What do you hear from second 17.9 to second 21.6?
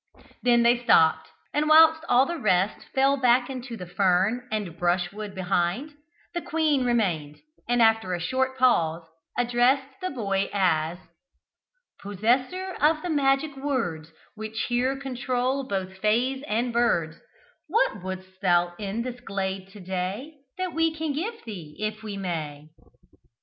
would'st thou in this glade to day, That we can give